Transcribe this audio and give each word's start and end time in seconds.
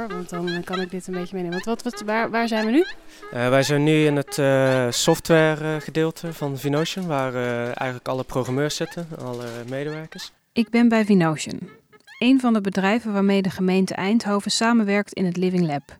hoor, 0.00 0.08
want 0.08 0.28
dan 0.28 0.64
kan 0.64 0.80
ik 0.80 0.90
dit 0.90 1.06
een 1.06 1.14
beetje 1.14 1.36
meenemen. 1.36 1.62
Want 1.62 1.82
wat, 1.82 1.92
wat, 1.92 2.02
waar, 2.06 2.30
waar 2.30 2.48
zijn 2.48 2.64
we 2.64 2.70
nu? 2.70 2.78
Uh, 2.78 3.48
wij 3.48 3.62
zijn 3.62 3.82
nu 3.82 4.04
in 4.04 4.16
het 4.16 4.38
uh, 4.38 4.90
software 4.90 5.80
gedeelte 5.80 6.32
van 6.32 6.58
Vinotion, 6.58 7.06
waar 7.06 7.34
uh, 7.34 7.64
eigenlijk 7.64 8.08
alle 8.08 8.24
programmeurs 8.24 8.76
zitten, 8.76 9.08
alle 9.18 9.46
medewerkers. 9.68 10.32
Ik 10.52 10.70
ben 10.70 10.88
bij 10.88 11.04
Vinotion, 11.04 11.60
een 12.18 12.40
van 12.40 12.52
de 12.52 12.60
bedrijven 12.60 13.12
waarmee 13.12 13.42
de 13.42 13.50
gemeente 13.50 13.94
Eindhoven 13.94 14.50
samenwerkt 14.50 15.12
in 15.12 15.24
het 15.24 15.36
Living 15.36 15.66
Lab. 15.66 15.98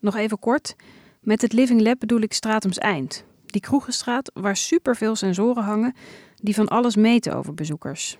Nog 0.00 0.16
even 0.16 0.38
kort, 0.38 0.76
met 1.20 1.42
het 1.42 1.52
Living 1.52 1.80
Lab 1.80 1.98
bedoel 1.98 2.20
ik 2.20 2.32
Stratums 2.32 2.78
Eind, 2.78 3.24
die 3.46 3.60
kroegenstraat 3.60 4.30
waar 4.34 4.56
superveel 4.56 5.16
sensoren 5.16 5.62
hangen 5.62 5.94
die 6.36 6.54
van 6.54 6.68
alles 6.68 6.96
meten 6.96 7.36
over 7.36 7.54
bezoekers. 7.54 8.18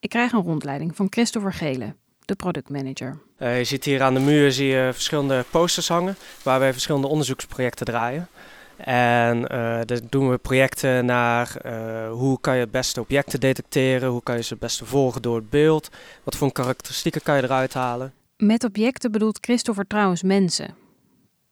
Ik 0.00 0.08
krijg 0.08 0.32
een 0.32 0.42
rondleiding 0.42 0.96
van 0.96 1.06
Christopher 1.10 1.52
Gele, 1.52 1.94
de 2.28 2.34
productmanager. 2.34 3.18
Uh, 3.38 3.58
je 3.58 3.64
ziet 3.64 3.84
hier 3.84 4.02
aan 4.02 4.14
de 4.14 4.20
muur 4.20 4.52
zie 4.52 4.66
je 4.66 4.90
verschillende 4.92 5.44
posters 5.50 5.88
hangen 5.88 6.16
waar 6.42 6.60
wij 6.60 6.72
verschillende 6.72 7.06
onderzoeksprojecten 7.06 7.86
draaien. 7.86 8.28
En 8.76 9.38
uh, 9.38 9.48
daar 9.84 10.00
doen 10.08 10.30
we 10.30 10.38
projecten 10.38 11.04
naar 11.04 11.56
uh, 11.66 12.10
hoe 12.10 12.40
kan 12.40 12.54
je 12.54 12.60
het 12.60 12.70
beste 12.70 13.00
objecten 13.00 13.40
detecteren, 13.40 14.08
hoe 14.08 14.22
kan 14.22 14.36
je 14.36 14.42
ze 14.42 14.52
het 14.52 14.62
beste 14.62 14.84
volgen 14.84 15.22
door 15.22 15.36
het 15.36 15.50
beeld, 15.50 15.88
wat 16.24 16.36
voor 16.36 16.52
karakteristieken 16.52 17.22
kan 17.22 17.36
je 17.36 17.42
eruit 17.42 17.74
halen. 17.74 18.12
Met 18.36 18.64
objecten 18.64 19.12
bedoelt 19.12 19.38
Christopher 19.40 19.86
trouwens 19.86 20.22
mensen. 20.22 20.74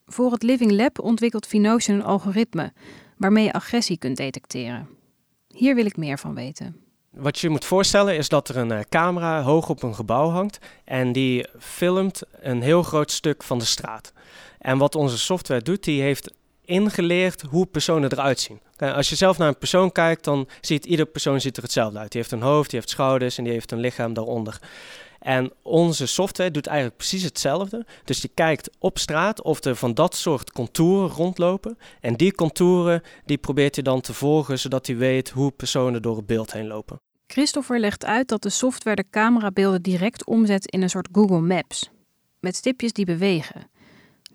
Voor 0.06 0.32
het 0.32 0.42
Living 0.42 0.70
Lab 0.70 1.00
ontwikkelt 1.00 1.46
Vinotion 1.46 1.96
een 1.96 2.04
algoritme 2.04 2.72
waarmee 3.16 3.44
je 3.44 3.52
agressie 3.52 3.98
kunt 3.98 4.16
detecteren. 4.16 4.88
Hier 5.48 5.74
wil 5.74 5.86
ik 5.86 5.96
meer 5.96 6.18
van 6.18 6.34
weten. 6.34 6.85
Wat 7.16 7.38
je 7.38 7.48
moet 7.48 7.64
voorstellen 7.64 8.16
is 8.16 8.28
dat 8.28 8.48
er 8.48 8.56
een 8.56 8.70
uh, 8.70 8.80
camera 8.88 9.42
hoog 9.42 9.68
op 9.68 9.82
een 9.82 9.94
gebouw 9.94 10.28
hangt 10.28 10.58
en 10.84 11.12
die 11.12 11.46
filmt 11.58 12.22
een 12.40 12.62
heel 12.62 12.82
groot 12.82 13.10
stuk 13.10 13.42
van 13.42 13.58
de 13.58 13.64
straat. 13.64 14.12
En 14.58 14.78
wat 14.78 14.94
onze 14.94 15.18
software 15.18 15.62
doet, 15.62 15.84
die 15.84 16.02
heeft 16.02 16.32
ingeleerd 16.64 17.42
hoe 17.42 17.66
personen 17.66 18.12
eruit 18.12 18.40
zien. 18.40 18.60
Als 18.76 19.08
je 19.08 19.16
zelf 19.16 19.38
naar 19.38 19.48
een 19.48 19.58
persoon 19.58 19.92
kijkt, 19.92 20.24
dan 20.24 20.48
ziet 20.60 20.84
ieder 20.84 21.06
persoon 21.06 21.40
ziet 21.40 21.56
er 21.56 21.62
hetzelfde 21.62 21.98
uit. 21.98 22.12
Die 22.12 22.20
heeft 22.20 22.32
een 22.32 22.42
hoofd, 22.42 22.70
die 22.70 22.78
heeft 22.78 22.90
schouders 22.90 23.38
en 23.38 23.44
die 23.44 23.52
heeft 23.52 23.72
een 23.72 23.80
lichaam 23.80 24.14
daaronder. 24.14 24.58
En 25.18 25.52
onze 25.62 26.06
software 26.06 26.50
doet 26.50 26.66
eigenlijk 26.66 26.96
precies 26.96 27.22
hetzelfde. 27.22 27.86
Dus 28.04 28.20
die 28.20 28.30
kijkt 28.34 28.70
op 28.78 28.98
straat 28.98 29.42
of 29.42 29.64
er 29.64 29.76
van 29.76 29.94
dat 29.94 30.14
soort 30.14 30.52
contouren 30.52 31.08
rondlopen. 31.08 31.78
En 32.00 32.14
die 32.14 32.32
contouren 32.32 33.02
die 33.24 33.38
probeert 33.38 33.74
hij 33.74 33.84
dan 33.84 34.00
te 34.00 34.14
volgen, 34.14 34.58
zodat 34.58 34.86
hij 34.86 34.96
weet 34.96 35.30
hoe 35.30 35.50
personen 35.50 36.02
door 36.02 36.16
het 36.16 36.26
beeld 36.26 36.52
heen 36.52 36.66
lopen. 36.66 37.04
Christopher 37.26 37.80
legt 37.80 38.04
uit 38.04 38.28
dat 38.28 38.42
de 38.42 38.50
software 38.50 38.96
de 38.96 39.04
camerabeelden 39.10 39.82
direct 39.82 40.26
omzet 40.26 40.66
in 40.66 40.82
een 40.82 40.90
soort 40.90 41.08
Google 41.12 41.40
Maps. 41.40 41.90
Met 42.40 42.56
stipjes 42.56 42.92
die 42.92 43.04
bewegen. 43.04 43.70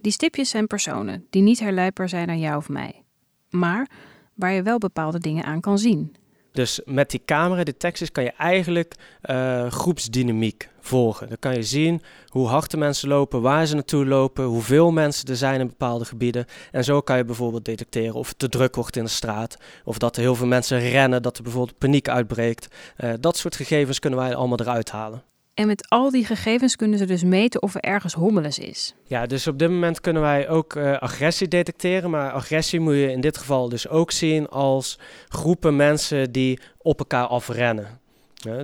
Die 0.01 0.11
stipjes 0.11 0.49
zijn 0.49 0.67
personen 0.67 1.27
die 1.29 1.41
niet 1.41 1.59
herleidbaar 1.59 2.09
zijn 2.09 2.27
naar 2.27 2.37
jou 2.37 2.57
of 2.57 2.69
mij. 2.69 3.03
Maar 3.49 3.89
waar 4.33 4.51
je 4.51 4.61
wel 4.61 4.77
bepaalde 4.77 5.19
dingen 5.19 5.43
aan 5.43 5.61
kan 5.61 5.77
zien. 5.77 6.15
Dus 6.51 6.79
met 6.85 7.09
die 7.09 7.21
camera-detecties 7.25 8.11
kan 8.11 8.23
je 8.23 8.31
eigenlijk 8.37 8.95
uh, 9.25 9.71
groepsdynamiek 9.71 10.69
volgen. 10.79 11.27
Dan 11.27 11.37
kan 11.39 11.55
je 11.55 11.63
zien 11.63 12.01
hoe 12.27 12.47
hard 12.47 12.71
de 12.71 12.77
mensen 12.77 13.07
lopen, 13.07 13.41
waar 13.41 13.65
ze 13.65 13.73
naartoe 13.73 14.05
lopen, 14.05 14.43
hoeveel 14.43 14.91
mensen 14.91 15.27
er 15.27 15.35
zijn 15.35 15.59
in 15.59 15.67
bepaalde 15.67 16.05
gebieden. 16.05 16.45
En 16.71 16.83
zo 16.83 17.01
kan 17.01 17.17
je 17.17 17.25
bijvoorbeeld 17.25 17.65
detecteren 17.65 18.13
of 18.13 18.27
het 18.27 18.39
te 18.39 18.49
druk 18.49 18.75
wordt 18.75 18.95
in 18.95 19.03
de 19.03 19.09
straat, 19.09 19.57
of 19.83 19.97
dat 19.97 20.15
er 20.15 20.21
heel 20.21 20.35
veel 20.35 20.47
mensen 20.47 20.79
rennen, 20.79 21.21
dat 21.21 21.37
er 21.37 21.43
bijvoorbeeld 21.43 21.77
paniek 21.77 22.09
uitbreekt. 22.09 22.75
Uh, 22.97 23.13
dat 23.19 23.37
soort 23.37 23.55
gegevens 23.55 23.99
kunnen 23.99 24.19
wij 24.19 24.35
allemaal 24.35 24.59
eruit 24.59 24.91
halen. 24.91 25.23
En 25.61 25.67
met 25.67 25.89
al 25.89 26.11
die 26.11 26.25
gegevens 26.25 26.75
kunnen 26.75 26.97
ze 26.97 27.05
dus 27.05 27.23
meten 27.23 27.61
of 27.61 27.75
er 27.75 27.81
ergens 27.81 28.13
hommeles 28.13 28.59
is. 28.59 28.93
Ja, 29.03 29.25
dus 29.25 29.47
op 29.47 29.59
dit 29.59 29.69
moment 29.69 30.01
kunnen 30.01 30.21
wij 30.21 30.49
ook 30.49 30.75
uh, 30.75 30.97
agressie 30.97 31.47
detecteren. 31.47 32.09
Maar 32.09 32.31
agressie 32.31 32.79
moet 32.79 32.93
je 32.93 33.11
in 33.11 33.21
dit 33.21 33.37
geval 33.37 33.69
dus 33.69 33.87
ook 33.87 34.11
zien 34.11 34.49
als 34.49 34.99
groepen 35.27 35.75
mensen 35.75 36.31
die 36.31 36.59
op 36.77 36.99
elkaar 36.99 37.25
afrennen. 37.25 37.99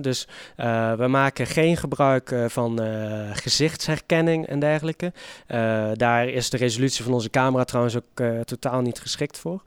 Dus 0.00 0.28
uh, 0.56 0.92
we 0.92 1.06
maken 1.06 1.46
geen 1.46 1.76
gebruik 1.76 2.30
uh, 2.30 2.44
van 2.48 2.80
gezichtsherkenning 3.32 4.46
en 4.46 4.58
dergelijke. 4.58 5.12
daar 5.94 6.28
is 6.28 6.50
de 6.50 6.56
resolutie 6.56 7.04
van 7.04 7.12
onze 7.12 7.30
camera 7.30 7.64
trouwens 7.64 7.96
ook 7.96 8.22
totaal 8.44 8.80
niet 8.80 9.00
geschikt 9.00 9.38
voor. 9.38 9.62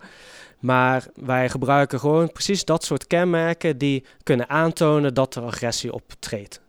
Maar 0.60 1.06
wij 1.16 1.50
gebruiken 1.50 2.00
gewoon 2.00 2.32
precies 2.32 2.66
dat 2.66 2.84
soort 2.84 3.08
kenmerken 3.08 3.78
die 3.78 4.06
kunnen 4.24 4.50
aantonen 4.50 5.14
dat 5.14 5.36
er 5.36 5.44
agressie 5.44 5.94
optreedt. 5.94 6.62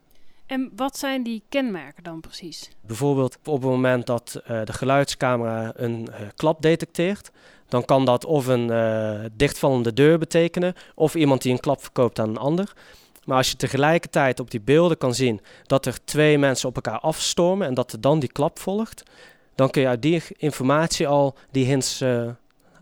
En 0.53 0.71
wat 0.77 0.99
zijn 0.99 1.23
die 1.23 1.43
kenmerken 1.49 2.03
dan 2.03 2.21
precies? 2.21 2.71
Bijvoorbeeld 2.87 3.39
op 3.45 3.63
het 3.63 3.71
moment 3.71 4.07
dat 4.07 4.41
uh, 4.43 4.65
de 4.65 4.73
geluidscamera 4.73 5.73
een 5.77 6.09
uh, 6.11 6.17
klap 6.37 6.63
detecteert, 6.63 7.31
dan 7.69 7.85
kan 7.85 8.05
dat 8.05 8.25
of 8.25 8.47
een 8.47 8.69
uh, 8.69 9.25
dichtvallende 9.37 9.93
deur 9.93 10.19
betekenen 10.19 10.75
of 10.95 11.15
iemand 11.15 11.43
die 11.43 11.53
een 11.53 11.61
klap 11.61 11.83
verkoopt 11.83 12.19
aan 12.19 12.29
een 12.29 12.37
ander. 12.37 12.73
Maar 13.25 13.37
als 13.37 13.51
je 13.51 13.57
tegelijkertijd 13.57 14.41
op 14.41 14.51
die 14.51 14.61
beelden 14.61 14.99
kan 14.99 15.15
zien 15.15 15.41
dat 15.67 15.87
er 15.87 16.05
twee 16.05 16.39
mensen 16.39 16.69
op 16.69 16.75
elkaar 16.75 17.01
afstormen 17.01 17.67
en 17.67 17.75
dat 17.75 17.93
er 17.93 18.01
dan 18.01 18.19
die 18.19 18.33
klap 18.33 18.59
volgt, 18.59 19.03
dan 19.55 19.71
kun 19.71 19.83
je 19.83 19.89
uit 19.89 20.03
die 20.03 20.23
informatie 20.37 21.07
al 21.07 21.35
die 21.51 21.65
hints 21.65 22.05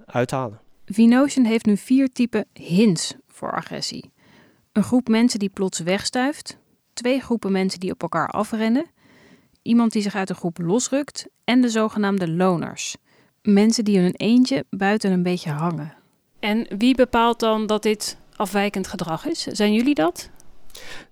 uithalen. 0.06 0.60
Vinotion 0.86 1.44
heeft 1.44 1.66
nu 1.66 1.76
vier 1.76 2.12
typen 2.12 2.46
hints 2.52 3.14
voor 3.28 3.52
agressie. 3.52 4.10
Een 4.72 4.82
groep 4.82 5.08
mensen 5.08 5.38
die 5.38 5.48
plots 5.48 5.78
wegstuift, 5.78 6.58
twee 7.00 7.20
groepen 7.20 7.52
mensen 7.52 7.80
die 7.80 7.90
op 7.90 8.02
elkaar 8.02 8.28
afrennen, 8.28 8.86
iemand 9.62 9.92
die 9.92 10.02
zich 10.02 10.14
uit 10.14 10.30
een 10.30 10.36
groep 10.36 10.58
losrukt 10.58 11.26
en 11.44 11.60
de 11.60 11.68
zogenaamde 11.68 12.30
loners. 12.30 12.96
Mensen 13.42 13.84
die 13.84 13.96
in 13.96 14.04
een 14.04 14.16
eentje 14.16 14.64
buiten 14.70 15.12
een 15.12 15.22
beetje 15.22 15.50
hangen. 15.50 15.94
En 16.40 16.66
wie 16.78 16.94
bepaalt 16.94 17.40
dan 17.40 17.66
dat 17.66 17.82
dit 17.82 18.16
afwijkend 18.36 18.86
gedrag 18.86 19.26
is? 19.26 19.42
Zijn 19.42 19.72
jullie 19.72 19.94
dat? 19.94 20.30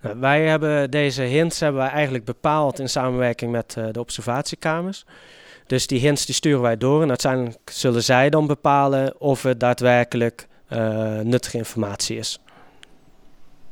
Nou, 0.00 0.20
wij 0.20 0.46
hebben 0.46 0.90
deze 0.90 1.22
hints 1.22 1.60
hebben 1.60 1.80
wij 1.80 1.90
eigenlijk 1.90 2.24
bepaald 2.24 2.78
in 2.78 2.88
samenwerking 2.88 3.50
met 3.50 3.74
uh, 3.78 3.86
de 3.92 4.00
observatiekamers. 4.00 5.04
Dus 5.66 5.86
die 5.86 6.00
hints 6.00 6.26
die 6.26 6.34
sturen 6.34 6.60
wij 6.60 6.76
door 6.76 7.02
en 7.02 7.08
uiteindelijk 7.08 7.70
zullen 7.70 8.02
zij 8.02 8.30
dan 8.30 8.46
bepalen 8.46 9.20
of 9.20 9.42
het 9.42 9.60
daadwerkelijk 9.60 10.46
uh, 10.72 11.20
nuttige 11.20 11.56
informatie 11.56 12.16
is. 12.16 12.40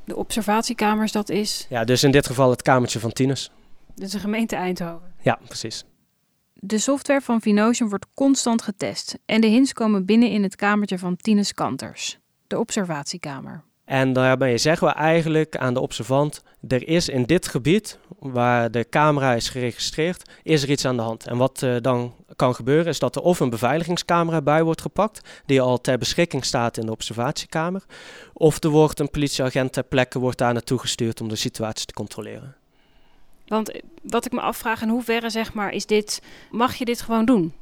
De 0.07 0.17
observatiekamers, 0.17 1.13
dat 1.13 1.29
is? 1.29 1.67
Ja, 1.69 1.85
dus 1.85 2.03
in 2.03 2.11
dit 2.11 2.27
geval 2.27 2.51
het 2.51 2.63
kamertje 2.63 3.01
van 3.01 3.13
Tinus. 3.13 3.51
Dus 3.95 4.11
de 4.11 4.19
gemeente 4.19 4.57
Eindhoven? 4.57 5.15
Ja, 5.23 5.39
precies. 5.47 5.85
De 6.55 6.79
software 6.79 7.21
van 7.21 7.41
Vinotion 7.41 7.89
wordt 7.89 8.07
constant 8.15 8.63
getest 8.63 9.19
en 9.25 9.41
de 9.41 9.47
hints 9.47 9.73
komen 9.73 10.05
binnen 10.05 10.31
in 10.31 10.43
het 10.43 10.57
kamertje 10.57 10.99
van 10.99 11.17
Tinus 11.17 11.55
Kanters, 11.55 12.19
de 12.47 12.59
observatiekamer. 12.59 13.63
En 13.87 14.13
daarbij 14.13 14.59
zeggen 14.59 14.89
we 14.89 14.95
eigenlijk 14.95 15.57
aan 15.57 15.75
de 15.75 15.81
observant, 15.81 16.43
er 16.69 16.89
is 16.89 17.09
in 17.09 17.23
dit 17.23 17.49
gebied 17.49 17.99
waar 18.19 18.71
de 18.71 18.89
camera 18.89 19.35
is 19.35 19.49
geregistreerd, 19.49 20.31
is 20.43 20.63
er 20.63 20.71
iets 20.71 20.85
aan 20.85 20.97
de 20.97 21.03
hand. 21.03 21.27
En 21.27 21.37
wat 21.37 21.63
uh, 21.63 21.77
dan 21.81 22.15
kan 22.37 22.55
gebeuren 22.55 22.87
is 22.87 22.99
dat 22.99 23.17
er 23.17 23.23
of 23.23 23.41
een 23.41 23.51
beveiligingscamera 23.51 24.43
bij 24.43 24.63
wordt 24.63 24.81
gepakt, 24.81 25.43
die 25.45 25.61
al 25.61 25.81
ter 25.81 25.99
beschikking 25.99 26.45
staat 26.45 26.77
in 26.77 26.87
de 26.87 26.93
observatiekamer, 26.93 27.85
of 28.33 28.63
er 28.63 28.71
wordt 28.71 29.01
een 29.01 29.11
politieagent 29.11 29.73
ter 29.73 29.85
plekke 29.85 30.19
wordt 30.19 30.39
daar 30.39 30.53
naartoe 30.53 30.79
gestuurd 30.79 31.21
om 31.21 31.29
de 31.29 31.37
situatie 31.37 31.87
te 31.87 31.93
controleren. 31.93 32.57
Want 33.47 33.71
eh, 33.71 33.83
wat 34.03 34.27
ik 34.27 34.33
me 34.33 34.41
afvraag, 34.41 34.83
in 34.83 34.89
hoeverre 34.89 35.31
zeg 35.31 35.53
maar, 35.53 35.73
is 35.73 35.87
dit, 35.87 36.23
mag 36.51 36.75
je 36.75 36.85
dit 36.85 37.01
gewoon 37.01 37.25
doen? 37.25 37.55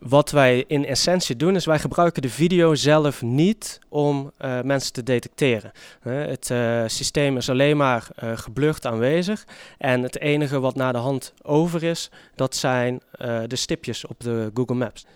Wat 0.00 0.30
wij 0.30 0.64
in 0.66 0.86
essentie 0.86 1.36
doen, 1.36 1.56
is 1.56 1.64
wij 1.64 1.78
gebruiken 1.78 2.22
de 2.22 2.28
video 2.28 2.74
zelf 2.74 3.22
niet 3.22 3.78
om 3.88 4.32
uh, 4.38 4.60
mensen 4.60 4.92
te 4.92 5.02
detecteren. 5.02 5.72
Het 6.00 6.50
uh, 6.50 6.82
systeem 6.86 7.36
is 7.36 7.50
alleen 7.50 7.76
maar 7.76 8.08
geblurred 8.34 8.86
aanwezig. 8.86 9.44
En 9.78 10.02
het 10.02 10.18
enige 10.18 10.60
wat 10.60 10.74
naar 10.74 10.92
de 10.92 10.98
hand 10.98 11.34
over 11.42 11.82
is, 11.82 12.10
dat 12.34 12.56
zijn 12.56 13.00
de 13.46 13.56
stipjes 13.56 14.06
op 14.06 14.20
de 14.20 14.50
Google 14.54 14.74
Maps. 14.74 15.06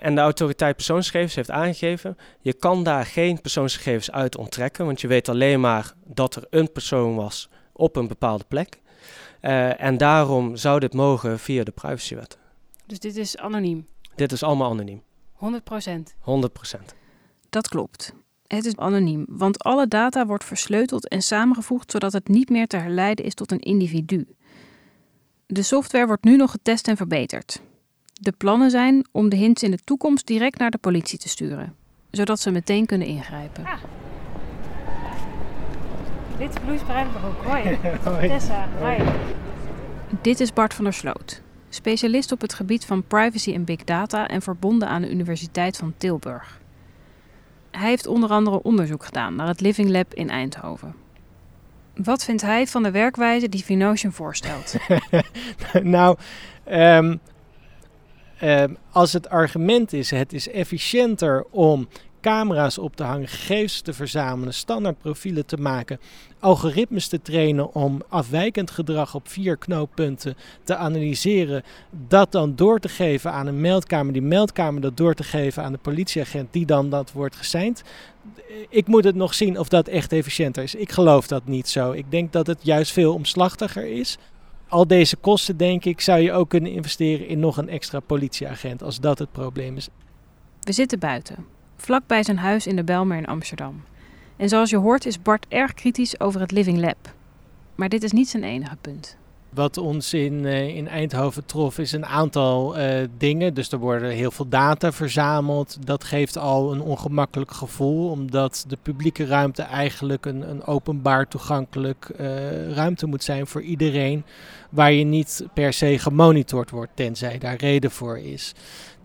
en 0.00 0.14
de 0.14 0.20
autoriteit 0.20 0.76
persoonsgegevens 0.76 1.34
heeft 1.34 1.50
aangegeven, 1.50 2.16
je 2.40 2.52
kan 2.52 2.82
daar 2.82 3.06
geen 3.06 3.40
persoonsgegevens 3.40 4.10
uit 4.10 4.36
onttrekken, 4.36 4.84
want 4.84 5.00
je 5.00 5.08
weet 5.08 5.28
alleen 5.28 5.60
maar 5.60 5.92
dat 6.04 6.34
er 6.34 6.46
een 6.50 6.72
persoon 6.72 7.14
was 7.14 7.48
op 7.72 7.96
een 7.96 8.08
bepaalde 8.08 8.44
plek. 8.48 8.78
en 9.76 9.96
daarom 9.96 10.56
zou 10.56 10.80
dit 10.80 10.94
mogen 10.94 11.38
via 11.38 11.64
de 11.64 11.70
privacywet. 11.70 12.38
Dus 12.86 12.98
dit 12.98 13.16
is 13.16 13.36
anoniem? 13.36 13.86
Dit 14.14 14.32
is 14.32 14.42
allemaal 14.42 14.70
anoniem. 14.70 15.02
100 15.32 15.64
procent? 15.64 16.14
100 16.18 16.52
procent. 16.52 16.94
Dat 17.50 17.68
klopt. 17.68 18.12
Het 18.46 18.64
is 18.64 18.76
anoniem, 18.76 19.24
want 19.28 19.62
alle 19.62 19.88
data 19.88 20.26
wordt 20.26 20.44
versleuteld 20.44 21.08
en 21.08 21.22
samengevoegd 21.22 21.90
zodat 21.90 22.12
het 22.12 22.28
niet 22.28 22.48
meer 22.48 22.66
te 22.66 22.76
herleiden 22.76 23.24
is 23.24 23.34
tot 23.34 23.52
een 23.52 23.60
individu. 23.60 24.26
De 25.46 25.62
software 25.62 26.06
wordt 26.06 26.24
nu 26.24 26.36
nog 26.36 26.50
getest 26.50 26.88
en 26.88 26.96
verbeterd. 26.96 27.60
De 28.12 28.32
plannen 28.32 28.70
zijn 28.70 29.06
om 29.12 29.28
de 29.28 29.36
hints 29.36 29.62
in 29.62 29.70
de 29.70 29.78
toekomst 29.84 30.26
direct 30.26 30.58
naar 30.58 30.70
de 30.70 30.78
politie 30.78 31.18
te 31.18 31.28
sturen, 31.28 31.74
zodat 32.10 32.40
ze 32.40 32.50
meteen 32.50 32.86
kunnen 32.86 33.06
ingrijpen. 33.06 33.64
Ah. 33.64 33.82
Dit 36.38 36.48
is 36.48 36.60
Bloes 36.64 36.82
Bruinbroek. 36.82 37.42
Hoi. 37.42 37.78
Hoi. 38.04 38.28
Tessa, 38.28 38.68
hoi. 38.78 38.98
Dit 40.22 40.40
is 40.40 40.52
Bart 40.52 40.74
van 40.74 40.84
der 40.84 40.92
Sloot, 40.92 41.42
specialist 41.68 42.32
op 42.32 42.40
het 42.40 42.54
gebied 42.54 42.84
van 42.84 43.06
privacy 43.06 43.52
en 43.52 43.64
big 43.64 43.84
data 43.84 44.28
en 44.28 44.42
verbonden 44.42 44.88
aan 44.88 45.02
de 45.02 45.10
Universiteit 45.10 45.76
van 45.76 45.94
Tilburg. 45.96 46.60
Hij 47.70 47.88
heeft 47.88 48.06
onder 48.06 48.30
andere 48.30 48.62
onderzoek 48.62 49.04
gedaan 49.04 49.34
naar 49.34 49.46
het 49.46 49.60
Living 49.60 49.88
Lab 49.88 50.14
in 50.14 50.30
Eindhoven. 50.30 50.94
Wat 51.94 52.24
vindt 52.24 52.42
hij 52.42 52.66
van 52.66 52.82
de 52.82 52.90
werkwijze 52.90 53.48
die 53.48 53.64
Vinotion 53.64 54.12
voorstelt? 54.12 54.74
nou, 55.82 56.16
um, 56.70 57.20
um, 58.42 58.76
als 58.90 59.12
het 59.12 59.28
argument 59.28 59.92
is, 59.92 60.10
het 60.10 60.32
is 60.32 60.48
efficiënter 60.48 61.44
om 61.50 61.88
camera's 62.26 62.78
op 62.78 62.96
te 62.96 63.02
hangen, 63.02 63.28
gegevens 63.28 63.80
te 63.80 63.92
verzamelen, 63.92 64.54
standaardprofielen 64.54 65.46
te 65.46 65.56
maken, 65.56 66.00
algoritmes 66.40 67.08
te 67.08 67.22
trainen 67.22 67.74
om 67.74 68.02
afwijkend 68.08 68.70
gedrag 68.70 69.14
op 69.14 69.28
vier 69.28 69.56
knooppunten 69.56 70.36
te 70.64 70.76
analyseren, 70.76 71.62
dat 72.08 72.32
dan 72.32 72.56
door 72.56 72.78
te 72.78 72.88
geven 72.88 73.32
aan 73.32 73.46
een 73.46 73.60
meldkamer, 73.60 74.12
die 74.12 74.22
meldkamer 74.22 74.80
dat 74.80 74.96
door 74.96 75.14
te 75.14 75.22
geven 75.22 75.62
aan 75.62 75.72
de 75.72 75.78
politieagent 75.78 76.52
die 76.52 76.66
dan 76.66 76.90
dat 76.90 77.12
wordt 77.12 77.36
geseind. 77.36 77.82
Ik 78.68 78.86
moet 78.86 79.04
het 79.04 79.14
nog 79.14 79.34
zien 79.34 79.58
of 79.58 79.68
dat 79.68 79.88
echt 79.88 80.12
efficiënter 80.12 80.62
is. 80.62 80.74
Ik 80.74 80.92
geloof 80.92 81.26
dat 81.26 81.46
niet 81.46 81.68
zo. 81.68 81.92
Ik 81.92 82.10
denk 82.10 82.32
dat 82.32 82.46
het 82.46 82.58
juist 82.62 82.92
veel 82.92 83.14
omslachtiger 83.14 83.86
is. 83.86 84.18
Al 84.68 84.86
deze 84.86 85.16
kosten, 85.16 85.56
denk 85.56 85.84
ik, 85.84 86.00
zou 86.00 86.20
je 86.20 86.32
ook 86.32 86.48
kunnen 86.48 86.72
investeren 86.72 87.28
in 87.28 87.38
nog 87.38 87.56
een 87.56 87.68
extra 87.68 88.00
politieagent 88.00 88.82
als 88.82 89.00
dat 89.00 89.18
het 89.18 89.32
probleem 89.32 89.76
is. 89.76 89.88
We 90.60 90.72
zitten 90.72 90.98
buiten 90.98 91.54
vlak 91.76 92.06
bij 92.06 92.22
zijn 92.22 92.38
huis 92.38 92.66
in 92.66 92.76
de 92.76 92.84
Belmer 92.84 93.16
in 93.16 93.26
Amsterdam. 93.26 93.82
En 94.36 94.48
zoals 94.48 94.70
je 94.70 94.76
hoort 94.76 95.06
is 95.06 95.22
Bart 95.22 95.46
erg 95.48 95.74
kritisch 95.74 96.20
over 96.20 96.40
het 96.40 96.50
Living 96.50 96.78
Lab. 96.78 97.14
Maar 97.74 97.88
dit 97.88 98.02
is 98.02 98.12
niet 98.12 98.28
zijn 98.28 98.44
enige 98.44 98.76
punt. 98.80 99.16
Wat 99.56 99.76
ons 99.76 100.14
in, 100.14 100.44
uh, 100.44 100.76
in 100.76 100.88
Eindhoven 100.88 101.46
trof 101.46 101.78
is 101.78 101.92
een 101.92 102.06
aantal 102.06 102.78
uh, 102.78 103.00
dingen. 103.18 103.54
Dus 103.54 103.72
er 103.72 103.78
worden 103.78 104.10
heel 104.10 104.30
veel 104.30 104.48
data 104.48 104.92
verzameld. 104.92 105.86
Dat 105.86 106.04
geeft 106.04 106.38
al 106.38 106.72
een 106.72 106.80
ongemakkelijk 106.80 107.50
gevoel, 107.50 108.10
omdat 108.10 108.64
de 108.68 108.78
publieke 108.82 109.26
ruimte 109.26 109.62
eigenlijk 109.62 110.26
een, 110.26 110.50
een 110.50 110.64
openbaar 110.64 111.28
toegankelijk 111.28 112.10
uh, 112.20 112.72
ruimte 112.72 113.06
moet 113.06 113.24
zijn 113.24 113.46
voor 113.46 113.62
iedereen. 113.62 114.24
Waar 114.70 114.92
je 114.92 115.04
niet 115.04 115.46
per 115.54 115.72
se 115.72 115.98
gemonitord 115.98 116.70
wordt, 116.70 116.92
tenzij 116.94 117.38
daar 117.38 117.56
reden 117.56 117.90
voor 117.90 118.18
is. 118.18 118.54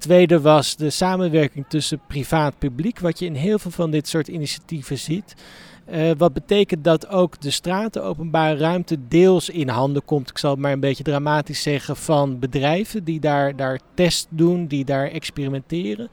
Tweede 0.02 0.42
was 0.42 0.76
de 0.76 0.90
samenwerking 0.90 1.66
tussen 1.68 2.02
privaat-publiek, 2.08 3.00
wat 3.00 3.20
je 3.20 3.26
in 3.26 3.36
heel 3.36 3.60
veel 3.60 3.72
van 3.72 3.92
dit 3.92 4.08
soort 4.08 4.28
initiatieven 4.28 4.98
ziet. 4.98 5.36
Uh, 5.92 6.12
wat 6.18 6.34
betekent 6.34 6.84
dat 6.84 7.08
ook 7.08 7.42
de 7.42 7.52
straat, 7.52 7.94
de 7.94 8.02
openbare 8.02 8.58
ruimte, 8.58 8.98
deels 9.08 9.50
in 9.50 9.70
handen 9.70 10.06
komt, 10.06 10.30
ik 10.30 10.38
zal 10.38 10.52
het 10.52 10.60
maar 10.60 10.72
een 10.72 10.80
beetje 10.80 11.04
dramatisch 11.04 11.62
zeggen, 11.62 11.96
van 11.96 12.40
bedrijven 12.40 13.04
die 13.04 13.20
daar, 13.20 13.56
daar 13.56 13.80
test 13.94 14.28
doen, 14.30 14.68
die 14.68 14.86
daar 14.86 15.08
experimenteren. 15.08 16.10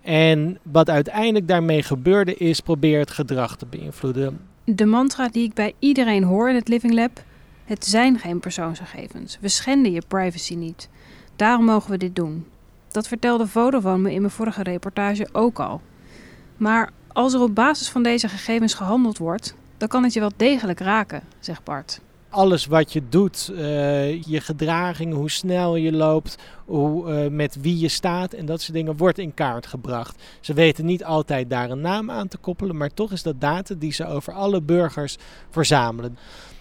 En 0.00 0.58
wat 0.62 0.90
uiteindelijk 0.90 1.48
daarmee 1.48 1.82
gebeurde 1.82 2.34
is 2.34 2.60
probeer 2.60 2.98
het 2.98 3.10
gedrag 3.10 3.56
te 3.56 3.66
beïnvloeden. 3.66 4.40
De 4.64 4.86
mantra 4.86 5.28
die 5.28 5.44
ik 5.44 5.54
bij 5.54 5.72
iedereen 5.78 6.24
hoor 6.24 6.48
in 6.48 6.54
het 6.54 6.68
Living 6.68 6.94
Lab: 6.94 7.24
het 7.64 7.84
zijn 7.84 8.18
geen 8.18 8.40
persoonsgegevens. 8.40 9.38
We 9.40 9.48
schenden 9.48 9.92
je 9.92 10.02
privacy 10.08 10.54
niet. 10.54 10.88
Daarom 11.36 11.64
mogen 11.64 11.90
we 11.90 11.96
dit 11.96 12.16
doen. 12.16 12.44
Dat 12.92 13.08
vertelde 13.08 13.46
Vodafone 13.46 13.98
me 13.98 14.12
in 14.12 14.20
mijn 14.20 14.32
vorige 14.32 14.62
reportage 14.62 15.28
ook 15.32 15.60
al. 15.60 15.80
Maar 16.56 16.90
als 17.12 17.34
er 17.34 17.40
op 17.40 17.54
basis 17.54 17.88
van 17.88 18.02
deze 18.02 18.28
gegevens 18.28 18.74
gehandeld 18.74 19.18
wordt, 19.18 19.54
dan 19.76 19.88
kan 19.88 20.02
het 20.02 20.12
je 20.12 20.20
wel 20.20 20.32
degelijk 20.36 20.80
raken, 20.80 21.22
zegt 21.38 21.64
Bart. 21.64 22.00
Alles 22.28 22.66
wat 22.66 22.92
je 22.92 23.02
doet, 23.08 23.50
uh, 23.52 24.22
je 24.22 24.40
gedraging, 24.40 25.14
hoe 25.14 25.30
snel 25.30 25.76
je 25.76 25.92
loopt, 25.92 26.38
hoe, 26.64 27.24
uh, 27.24 27.30
met 27.30 27.56
wie 27.60 27.78
je 27.78 27.88
staat 27.88 28.32
en 28.32 28.46
dat 28.46 28.60
soort 28.60 28.76
dingen, 28.76 28.96
wordt 28.96 29.18
in 29.18 29.34
kaart 29.34 29.66
gebracht. 29.66 30.22
Ze 30.40 30.54
weten 30.54 30.84
niet 30.84 31.04
altijd 31.04 31.50
daar 31.50 31.70
een 31.70 31.80
naam 31.80 32.10
aan 32.10 32.28
te 32.28 32.36
koppelen, 32.38 32.76
maar 32.76 32.94
toch 32.94 33.12
is 33.12 33.22
dat 33.22 33.40
data 33.40 33.74
die 33.78 33.92
ze 33.92 34.06
over 34.06 34.32
alle 34.32 34.60
burgers 34.60 35.16
verzamelen. 35.50 36.18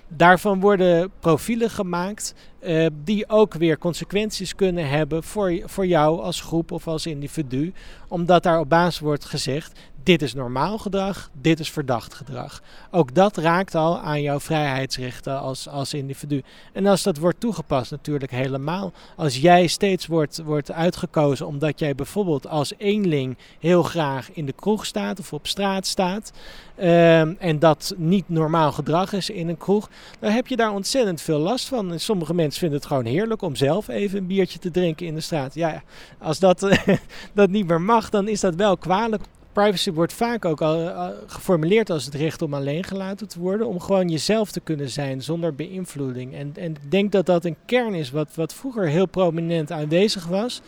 Daarvan 0.07 0.60
worden 0.60 1.12
profielen 1.19 1.69
gemaakt 1.69 2.33
uh, 2.63 2.85
die 3.03 3.29
ook 3.29 3.53
weer 3.53 3.77
consequenties 3.77 4.55
kunnen 4.55 4.89
hebben 4.89 5.23
voor, 5.23 5.59
voor 5.65 5.87
jou 5.87 6.21
als 6.21 6.41
groep 6.41 6.71
of 6.71 6.87
als 6.87 7.05
individu. 7.05 7.73
Omdat 8.07 8.43
daar 8.43 8.59
op 8.59 8.69
basis 8.69 8.99
wordt 8.99 9.25
gezegd, 9.25 9.79
dit 10.03 10.21
is 10.21 10.33
normaal 10.33 10.77
gedrag, 10.77 11.29
dit 11.41 11.59
is 11.59 11.71
verdacht 11.71 12.13
gedrag. 12.13 12.61
Ook 12.91 13.15
dat 13.15 13.37
raakt 13.37 13.75
al 13.75 13.99
aan 13.99 14.21
jouw 14.21 14.39
vrijheidsrechten 14.39 15.39
als, 15.39 15.67
als 15.67 15.93
individu. 15.93 16.41
En 16.73 16.85
als 16.85 17.03
dat 17.03 17.17
wordt 17.17 17.39
toegepast 17.39 17.91
natuurlijk 17.91 18.31
helemaal. 18.31 18.91
Als 19.15 19.37
jij 19.37 19.67
steeds 19.67 20.07
wordt, 20.07 20.41
wordt 20.43 20.71
uitgekozen 20.71 21.47
omdat 21.47 21.79
jij 21.79 21.95
bijvoorbeeld 21.95 22.47
als 22.47 22.73
eenling 22.77 23.37
heel 23.59 23.83
graag 23.83 24.31
in 24.31 24.45
de 24.45 24.53
kroeg 24.53 24.85
staat 24.85 25.19
of 25.19 25.33
op 25.33 25.47
straat 25.47 25.87
staat. 25.87 26.31
Um, 26.79 27.35
en 27.39 27.59
dat 27.59 27.93
niet 27.97 28.29
normaal 28.29 28.71
gedrag 28.71 29.13
is 29.13 29.29
in 29.29 29.49
een 29.49 29.57
kroeg. 29.57 29.89
Dan 30.19 30.31
heb 30.31 30.47
je 30.47 30.55
daar 30.55 30.71
ontzettend 30.71 31.21
veel 31.21 31.39
last 31.39 31.67
van. 31.67 31.91
En 31.91 31.99
sommige 31.99 32.33
mensen 32.33 32.50
vinden 32.57 32.77
het 32.77 32.88
gewoon 32.88 33.06
heerlijk 33.06 33.42
om 33.42 33.56
zelf 33.56 33.88
even 33.88 34.18
een 34.18 34.27
biertje 34.27 34.59
te 34.59 34.71
drinken 34.71 35.06
in 35.06 35.15
de 35.15 35.21
straat. 35.21 35.53
Ja, 35.53 35.83
als 36.19 36.39
dat, 36.39 36.69
dat 37.33 37.50
niet 37.50 37.68
meer 37.68 37.81
mag, 37.81 38.09
dan 38.09 38.27
is 38.27 38.39
dat 38.39 38.56
wel 38.56 38.77
kwalijk. 38.77 39.24
Privacy 39.53 39.92
wordt 39.92 40.13
vaak 40.13 40.45
ook 40.45 40.62
al 40.62 40.81
uh, 40.81 41.07
geformuleerd 41.27 41.89
als 41.89 42.06
het 42.06 42.13
recht 42.13 42.42
om 42.42 42.53
alleen 42.53 42.83
gelaten 42.83 43.27
te 43.27 43.39
worden. 43.39 43.68
Om 43.68 43.80
gewoon 43.80 44.09
jezelf 44.09 44.51
te 44.51 44.59
kunnen 44.59 44.89
zijn 44.89 45.21
zonder 45.21 45.56
beïnvloeding. 45.56 46.36
En, 46.36 46.51
en 46.56 46.71
ik 46.71 46.92
denk 46.92 47.12
dat 47.12 47.25
dat 47.25 47.45
een 47.45 47.57
kern 47.65 47.94
is 47.94 48.12
wat, 48.12 48.36
wat 48.36 48.54
vroeger 48.54 48.88
heel 48.88 49.06
prominent 49.06 49.71
aanwezig 49.71 50.27
was. 50.27 50.62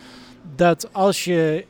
Dat 0.56 0.94
als 0.94 1.24
je 1.24 1.66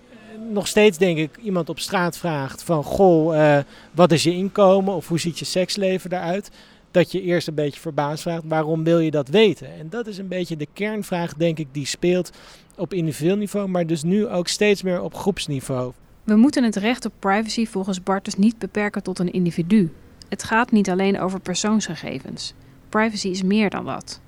nog 0.51 0.67
steeds 0.67 0.97
denk 0.97 1.17
ik 1.17 1.37
iemand 1.37 1.69
op 1.69 1.79
straat 1.79 2.17
vraagt 2.17 2.63
van... 2.63 2.83
Goh, 2.83 3.35
uh, 3.35 3.57
wat 3.91 4.11
is 4.11 4.23
je 4.23 4.33
inkomen 4.33 4.93
of 4.93 5.07
hoe 5.07 5.19
ziet 5.19 5.39
je 5.39 5.45
seksleven 5.45 6.11
eruit? 6.11 6.51
Dat 6.93 7.11
je 7.11 7.21
eerst 7.21 7.47
een 7.47 7.55
beetje 7.55 7.79
verbaasd 7.79 8.21
vraagt, 8.21 8.43
waarom 8.45 8.83
wil 8.83 8.99
je 8.99 9.11
dat 9.11 9.27
weten? 9.27 9.67
En 9.79 9.89
dat 9.89 10.07
is 10.07 10.17
een 10.17 10.27
beetje 10.27 10.57
de 10.57 10.67
kernvraag, 10.73 11.33
denk 11.33 11.59
ik, 11.59 11.67
die 11.71 11.85
speelt 11.85 12.31
op 12.75 12.93
individueel 12.93 13.35
niveau... 13.35 13.67
maar 13.67 13.87
dus 13.87 14.03
nu 14.03 14.27
ook 14.27 14.47
steeds 14.47 14.83
meer 14.83 15.01
op 15.01 15.13
groepsniveau. 15.13 15.93
We 16.23 16.35
moeten 16.35 16.63
het 16.63 16.75
recht 16.75 17.05
op 17.05 17.13
privacy 17.19 17.65
volgens 17.65 18.03
Bart 18.03 18.25
dus 18.25 18.35
niet 18.35 18.57
beperken 18.57 19.03
tot 19.03 19.19
een 19.19 19.33
individu. 19.33 19.91
Het 20.29 20.43
gaat 20.43 20.71
niet 20.71 20.89
alleen 20.89 21.19
over 21.19 21.39
persoonsgegevens. 21.39 22.53
Privacy 22.89 23.27
is 23.27 23.43
meer 23.43 23.69
dan 23.69 23.85
dat. 23.85 24.19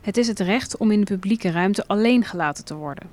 Het 0.00 0.16
is 0.16 0.28
het 0.28 0.40
recht 0.40 0.76
om 0.76 0.90
in 0.90 1.00
de 1.00 1.06
publieke 1.06 1.50
ruimte 1.50 1.86
alleen 1.86 2.24
gelaten 2.24 2.64
te 2.64 2.74
worden. 2.74 3.08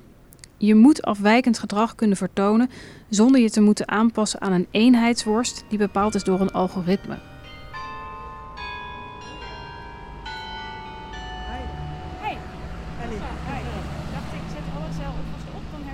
Je 0.56 0.74
moet 0.74 1.02
afwijkend 1.02 1.58
gedrag 1.58 1.94
kunnen 1.94 2.16
vertonen 2.16 2.70
zonder 3.08 3.40
je 3.40 3.50
te 3.50 3.60
moeten 3.60 3.88
aanpassen 3.88 4.40
aan 4.40 4.52
een 4.52 4.66
eenheidsworst 4.70 5.64
die 5.68 5.78
bepaald 5.78 6.14
is 6.14 6.24
door 6.24 6.40
een 6.40 6.52
algoritme. 6.52 7.18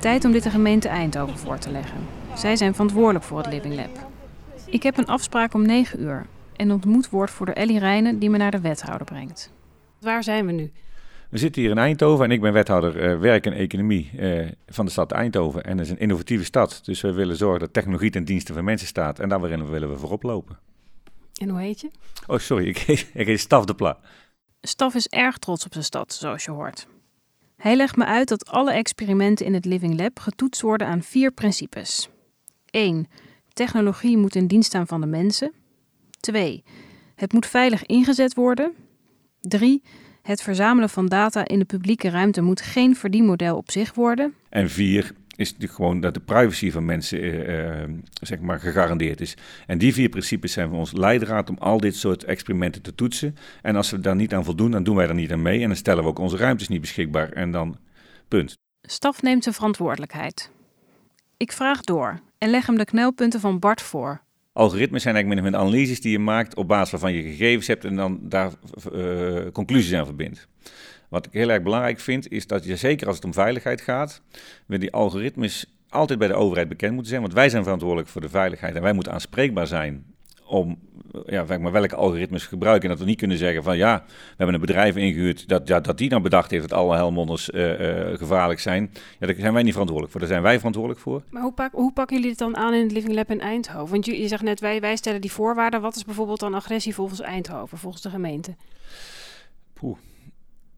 Tijd 0.04 0.24
om 0.24 0.32
dit 0.32 0.42
de 0.42 0.50
gemeente 0.50 0.88
Eindhoven 0.88 1.38
voor 1.38 1.58
te 1.58 1.70
leggen. 1.70 1.98
Zij 2.34 2.56
zijn 2.56 2.72
verantwoordelijk 2.72 3.24
voor 3.24 3.38
het 3.38 3.46
Living 3.46 3.74
Lab. 3.74 4.06
Ik 4.66 4.82
heb 4.82 4.98
een 4.98 5.06
afspraak 5.06 5.54
om 5.54 5.66
9 5.66 6.00
uur 6.00 6.26
en 6.56 6.72
ontmoet 6.72 7.10
woordvoerder 7.10 7.56
Ellie 7.56 7.78
Rijnen 7.78 8.18
die 8.18 8.30
me 8.30 8.38
naar 8.38 8.50
de 8.50 8.60
wethouder 8.60 9.06
brengt. 9.06 9.52
Waar 10.00 10.22
zijn 10.22 10.46
we 10.46 10.52
nu? 10.52 10.72
We 11.30 11.38
zitten 11.38 11.62
hier 11.62 11.70
in 11.70 11.78
Eindhoven 11.78 12.24
en 12.24 12.30
ik 12.30 12.40
ben 12.40 12.52
wethouder 12.52 13.12
uh, 13.12 13.20
werk 13.20 13.46
en 13.46 13.52
economie 13.52 14.10
uh, 14.16 14.48
van 14.66 14.84
de 14.84 14.90
stad 14.90 15.12
Eindhoven. 15.12 15.64
En 15.64 15.78
het 15.78 15.86
is 15.86 15.92
een 15.92 15.98
innovatieve 15.98 16.44
stad, 16.44 16.80
dus 16.84 17.00
we 17.00 17.12
willen 17.12 17.36
zorgen 17.36 17.60
dat 17.60 17.72
technologie 17.72 18.10
ten 18.10 18.24
dienste 18.24 18.52
van 18.52 18.64
mensen 18.64 18.88
staat. 18.88 19.18
En 19.18 19.28
daar 19.28 19.40
willen 19.40 19.90
we 19.90 19.96
voorop 19.96 20.22
lopen. 20.22 20.58
En 21.40 21.48
hoe 21.48 21.60
heet 21.60 21.80
je? 21.80 21.90
Oh, 22.26 22.38
sorry, 22.38 22.68
ik 22.74 22.78
heet, 22.78 23.10
ik 23.14 23.26
heet 23.26 23.40
Staf 23.40 23.64
de 23.64 23.74
Pla. 23.74 23.98
Staf 24.60 24.94
is 24.94 25.08
erg 25.08 25.38
trots 25.38 25.64
op 25.64 25.72
zijn 25.72 25.84
stad, 25.84 26.12
zoals 26.12 26.44
je 26.44 26.50
hoort. 26.50 26.86
Hij 27.56 27.76
legt 27.76 27.96
me 27.96 28.04
uit 28.04 28.28
dat 28.28 28.46
alle 28.46 28.72
experimenten 28.72 29.46
in 29.46 29.54
het 29.54 29.64
Living 29.64 30.00
Lab 30.00 30.18
getoetst 30.18 30.60
worden 30.60 30.86
aan 30.86 31.02
vier 31.02 31.32
principes. 31.32 32.08
1. 32.70 33.06
Technologie 33.52 34.16
moet 34.16 34.34
in 34.34 34.46
dienst 34.46 34.66
staan 34.66 34.86
van 34.86 35.00
de 35.00 35.06
mensen. 35.06 35.52
2. 36.20 36.64
Het 37.14 37.32
moet 37.32 37.46
veilig 37.46 37.86
ingezet 37.86 38.34
worden. 38.34 38.72
3. 39.40 39.82
Het 40.22 40.42
verzamelen 40.42 40.90
van 40.90 41.06
data 41.06 41.46
in 41.46 41.58
de 41.58 41.64
publieke 41.64 42.08
ruimte 42.08 42.40
moet 42.42 42.60
geen 42.60 42.96
verdienmodel 42.96 43.56
op 43.56 43.70
zich 43.70 43.94
worden. 43.94 44.34
En 44.48 44.70
4 44.70 45.12
is 45.36 45.46
natuurlijk 45.46 45.74
gewoon 45.74 46.00
dat 46.00 46.14
de 46.14 46.20
privacy 46.20 46.70
van 46.70 46.84
mensen 46.84 47.24
uh, 47.24 47.82
uh, 47.82 47.88
zeg 48.20 48.40
maar 48.40 48.60
gegarandeerd 48.60 49.20
is. 49.20 49.36
En 49.66 49.78
die 49.78 49.94
vier 49.94 50.08
principes 50.08 50.52
zijn 50.52 50.68
voor 50.68 50.78
ons 50.78 50.92
leidraad 50.92 51.50
om 51.50 51.56
al 51.58 51.78
dit 51.78 51.96
soort 51.96 52.24
experimenten 52.24 52.82
te 52.82 52.94
toetsen. 52.94 53.36
En 53.62 53.76
als 53.76 53.90
we 53.90 54.00
daar 54.00 54.16
niet 54.16 54.34
aan 54.34 54.44
voldoen, 54.44 54.70
dan 54.70 54.82
doen 54.82 54.96
wij 54.96 55.08
er 55.08 55.14
niet 55.14 55.32
aan 55.32 55.42
mee. 55.42 55.60
En 55.60 55.66
dan 55.66 55.76
stellen 55.76 56.02
we 56.02 56.08
ook 56.08 56.18
onze 56.18 56.36
ruimtes 56.36 56.68
niet 56.68 56.80
beschikbaar. 56.80 57.32
En 57.32 57.50
dan 57.50 57.76
punt. 58.28 58.54
Staf 58.82 59.22
neemt 59.22 59.42
zijn 59.42 59.54
verantwoordelijkheid. 59.54 60.50
Ik 61.36 61.52
vraag 61.52 61.80
door 61.80 62.20
en 62.38 62.50
leg 62.50 62.66
hem 62.66 62.76
de 62.76 62.84
knelpunten 62.84 63.40
van 63.40 63.58
Bart 63.58 63.82
voor. 63.82 64.22
Algoritmes 64.52 65.02
zijn 65.02 65.14
eigenlijk 65.14 65.44
min 65.44 65.54
of 65.54 65.58
meer 65.58 65.68
analyses 65.68 66.00
die 66.00 66.12
je 66.12 66.18
maakt 66.18 66.56
op 66.56 66.68
basis 66.68 66.90
waarvan 66.90 67.12
je 67.12 67.22
gegevens 67.22 67.66
hebt 67.66 67.84
en 67.84 67.96
dan 67.96 68.18
daar 68.22 68.52
uh, 68.92 69.50
conclusies 69.52 69.94
aan 69.94 70.06
verbindt. 70.06 70.48
Wat 71.14 71.26
ik 71.26 71.32
heel 71.32 71.50
erg 71.50 71.62
belangrijk 71.62 72.00
vind, 72.00 72.30
is 72.30 72.46
dat 72.46 72.64
je 72.64 72.76
zeker 72.76 73.06
als 73.06 73.16
het 73.16 73.24
om 73.24 73.32
veiligheid 73.32 73.80
gaat, 73.80 74.20
we 74.66 74.78
die 74.78 74.92
algoritmes 74.92 75.66
altijd 75.88 76.18
bij 76.18 76.28
de 76.28 76.34
overheid 76.34 76.68
bekend 76.68 76.92
moeten 76.92 77.10
zijn. 77.10 77.20
Want 77.20 77.34
wij 77.34 77.48
zijn 77.48 77.62
verantwoordelijk 77.62 78.08
voor 78.08 78.20
de 78.20 78.28
veiligheid 78.28 78.74
en 78.74 78.82
wij 78.82 78.92
moeten 78.92 79.12
aanspreekbaar 79.12 79.66
zijn 79.66 80.04
om 80.46 80.78
ja, 81.26 81.44
maar 81.58 81.72
welke 81.72 81.94
algoritmes 81.94 82.46
gebruiken. 82.46 82.82
En 82.82 82.88
dat 82.88 82.98
we 82.98 83.10
niet 83.10 83.18
kunnen 83.18 83.36
zeggen 83.36 83.62
van 83.62 83.76
ja, 83.76 84.04
we 84.06 84.34
hebben 84.36 84.54
een 84.54 84.60
bedrijf 84.60 84.96
ingehuurd 84.96 85.48
dat, 85.48 85.68
ja, 85.68 85.80
dat 85.80 85.98
die 85.98 86.10
nou 86.10 86.22
bedacht 86.22 86.50
heeft 86.50 86.68
dat 86.68 86.78
alle 86.78 86.96
helmonders 86.96 87.50
uh, 87.50 87.80
uh, 87.80 88.18
gevaarlijk 88.18 88.60
zijn. 88.60 88.90
Ja, 89.18 89.26
daar 89.26 89.36
zijn 89.38 89.52
wij 89.52 89.62
niet 89.62 89.72
verantwoordelijk 89.72 90.10
voor. 90.10 90.20
Daar 90.20 90.30
zijn 90.30 90.42
wij 90.42 90.56
verantwoordelijk 90.56 91.02
voor. 91.02 91.22
Maar 91.30 91.42
hoe, 91.42 91.52
pak, 91.52 91.72
hoe 91.72 91.92
pakken 91.92 92.16
jullie 92.16 92.30
het 92.30 92.38
dan 92.38 92.56
aan 92.56 92.74
in 92.74 92.82
het 92.82 92.92
Living 92.92 93.14
Lab 93.14 93.30
in 93.30 93.40
Eindhoven? 93.40 93.90
Want 93.90 94.06
je, 94.06 94.20
je 94.20 94.28
zegt 94.28 94.42
net, 94.42 94.60
wij, 94.60 94.80
wij 94.80 94.96
stellen 94.96 95.20
die 95.20 95.32
voorwaarden. 95.32 95.80
Wat 95.80 95.96
is 95.96 96.04
bijvoorbeeld 96.04 96.40
dan 96.40 96.54
agressie 96.54 96.94
volgens 96.94 97.20
Eindhoven, 97.20 97.78
volgens 97.78 98.02
de 98.02 98.10
gemeente? 98.10 98.54
Poeh. 99.72 99.96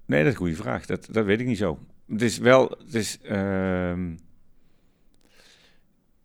Nee, 0.06 0.18
dat 0.18 0.26
is 0.26 0.32
een 0.32 0.44
goede 0.44 0.62
vraag. 0.62 0.86
Dat, 0.86 1.08
dat 1.10 1.25
weet 1.25 1.40
ik 1.40 1.46
niet 1.46 1.58
zo. 1.58 1.78
Het 2.08 2.22
is 2.22 2.38
wel... 2.38 2.78
Het 2.84 2.94
is, 2.94 3.18
uh, 3.22 3.92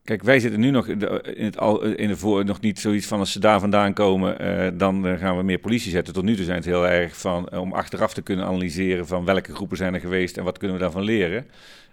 Kijk, 0.03 0.23
wij 0.23 0.39
zitten 0.39 0.59
nu 0.59 0.69
nog 0.69 0.87
in, 0.87 1.45
het 1.45 1.57
al, 1.57 1.83
in 1.83 2.07
de 2.07 2.17
voor, 2.17 2.45
nog 2.45 2.61
niet 2.61 2.79
zoiets 2.79 3.07
van 3.07 3.19
als 3.19 3.31
ze 3.31 3.39
daar 3.39 3.59
vandaan 3.59 3.93
komen, 3.93 4.41
uh, 4.41 4.67
dan 4.73 5.07
uh, 5.07 5.19
gaan 5.19 5.37
we 5.37 5.43
meer 5.43 5.57
politie 5.57 5.91
zetten. 5.91 6.13
Tot 6.13 6.23
nu 6.23 6.35
toe 6.35 6.45
zijn 6.45 6.57
het 6.57 6.65
heel 6.65 6.87
erg 6.87 7.17
van 7.17 7.49
uh, 7.53 7.59
om 7.59 7.73
achteraf 7.73 8.13
te 8.13 8.21
kunnen 8.21 8.45
analyseren 8.45 9.07
van 9.07 9.25
welke 9.25 9.53
groepen 9.53 9.77
zijn 9.77 9.93
er 9.93 9.99
geweest 9.99 10.37
en 10.37 10.43
wat 10.43 10.57
kunnen 10.57 10.77
we 10.77 10.83
daarvan 10.83 11.03
leren. 11.03 11.45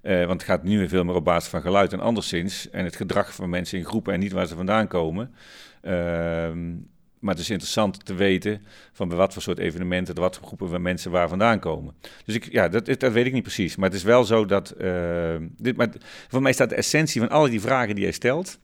want 0.03 0.31
het 0.31 0.43
gaat 0.43 0.63
nu 0.63 0.89
veel 0.89 1.05
meer 1.05 1.15
op 1.15 1.25
basis 1.25 1.51
van 1.51 1.61
geluid 1.61 1.93
en 1.93 2.01
anderszins 2.01 2.71
en 2.71 2.85
het 2.85 2.97
gedrag 2.97 3.35
van 3.35 3.49
mensen 3.49 3.79
in 3.79 3.85
groepen 3.85 4.13
en 4.13 4.21
niet 4.21 4.33
waar 4.33 4.47
ze 4.47 4.55
vandaan 4.55 4.87
komen. 4.87 5.35
Ehm, 5.83 6.75
maar 7.21 7.35
het 7.35 7.43
is 7.43 7.51
interessant 7.51 8.05
te 8.05 8.15
weten 8.15 8.63
van 8.93 9.09
bij 9.09 9.17
wat 9.17 9.33
voor 9.33 9.43
soort 9.43 9.59
evenementen, 9.59 10.15
wat 10.15 10.37
voor 10.37 10.47
groepen 10.47 10.69
van 10.69 10.83
mensen 10.83 11.11
waar 11.11 11.29
vandaan 11.29 11.59
komen. 11.59 11.95
Dus 12.25 12.35
ik, 12.35 12.53
ja, 12.53 12.69
dat, 12.69 12.87
dat 12.87 13.13
weet 13.13 13.27
ik 13.27 13.33
niet 13.33 13.43
precies. 13.43 13.77
Maar 13.77 13.89
het 13.89 13.99
is 13.99 14.05
wel 14.05 14.25
zo 14.25 14.47
dat. 14.47 14.75
Uh, 14.81 15.35
dit, 15.57 15.77
maar 15.77 15.89
voor 16.29 16.43
mij 16.43 16.53
staat 16.53 16.69
de 16.69 16.75
essentie 16.75 17.21
van 17.21 17.31
al 17.31 17.51
die 17.51 17.61
vragen 17.61 17.95
die 17.95 18.05
jij 18.05 18.13
stelt. 18.13 18.59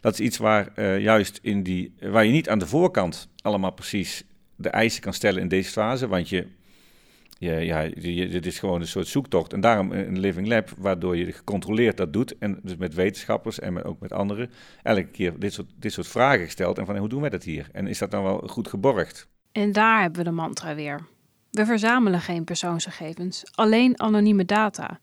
Dat 0.00 0.12
is 0.12 0.20
iets 0.20 0.36
waar 0.36 0.72
uh, 0.76 1.00
juist 1.00 1.38
in 1.42 1.62
die. 1.62 1.94
waar 2.00 2.24
je 2.24 2.32
niet 2.32 2.48
aan 2.48 2.58
de 2.58 2.66
voorkant 2.66 3.28
allemaal 3.40 3.72
precies 3.72 4.24
de 4.56 4.68
eisen 4.68 5.00
kan 5.00 5.12
stellen 5.12 5.40
in 5.40 5.48
deze 5.48 5.70
fase. 5.70 6.08
Want 6.08 6.28
je 6.28 6.46
ja, 7.38 7.88
dit 7.88 8.46
is 8.46 8.58
gewoon 8.58 8.80
een 8.80 8.86
soort 8.86 9.06
zoektocht. 9.06 9.52
En 9.52 9.60
daarom 9.60 9.92
een 9.92 10.20
living 10.20 10.48
lab, 10.48 10.70
waardoor 10.78 11.16
je 11.16 11.32
gecontroleerd 11.32 11.96
dat 11.96 12.12
doet. 12.12 12.38
En 12.38 12.58
dus 12.62 12.76
met 12.76 12.94
wetenschappers 12.94 13.58
en 13.58 13.84
ook 13.84 14.00
met 14.00 14.12
anderen. 14.12 14.50
Elke 14.82 15.06
keer 15.06 15.38
dit 15.38 15.52
soort, 15.52 15.70
dit 15.78 15.92
soort 15.92 16.06
vragen 16.06 16.44
gesteld. 16.44 16.78
En 16.78 16.86
van 16.86 16.96
hoe 16.96 17.08
doen 17.08 17.20
wij 17.20 17.30
dat 17.30 17.44
hier? 17.44 17.68
En 17.72 17.86
is 17.86 17.98
dat 17.98 18.10
dan 18.10 18.22
wel 18.22 18.42
goed 18.46 18.68
geborgd? 18.68 19.28
En 19.52 19.72
daar 19.72 20.00
hebben 20.00 20.18
we 20.18 20.28
de 20.28 20.34
mantra 20.34 20.74
weer. 20.74 21.00
We 21.50 21.66
verzamelen 21.66 22.20
geen 22.20 22.44
persoonsgegevens, 22.44 23.44
alleen 23.54 24.00
anonieme 24.00 24.44
data. 24.44 25.00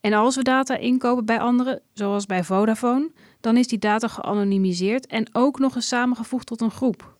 En 0.00 0.12
als 0.12 0.36
we 0.36 0.42
data 0.42 0.76
inkopen 0.76 1.24
bij 1.24 1.40
anderen, 1.40 1.80
zoals 1.92 2.26
bij 2.26 2.44
Vodafone, 2.44 3.10
dan 3.40 3.56
is 3.56 3.66
die 3.66 3.78
data 3.78 4.08
geanonimiseerd 4.08 5.06
en 5.06 5.28
ook 5.32 5.58
nog 5.58 5.74
eens 5.74 5.88
samengevoegd 5.88 6.46
tot 6.46 6.60
een 6.60 6.70
groep. 6.70 7.16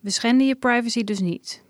We 0.00 0.10
schenden 0.10 0.46
je 0.46 0.54
privacy 0.54 1.04
dus 1.04 1.20
niet. 1.20 1.63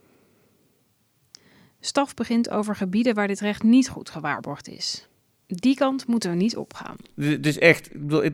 Staf 1.86 2.14
begint 2.14 2.50
over 2.50 2.76
gebieden 2.76 3.14
waar 3.14 3.26
dit 3.26 3.40
recht 3.40 3.62
niet 3.62 3.88
goed 3.88 4.10
gewaarborgd 4.10 4.68
is. 4.68 5.08
Die 5.46 5.74
kant 5.74 6.06
moeten 6.06 6.30
we 6.30 6.36
niet 6.36 6.56
opgaan. 6.56 6.96
Dus 7.40 7.58
echt, 7.58 7.90